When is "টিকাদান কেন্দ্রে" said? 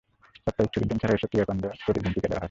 1.31-1.79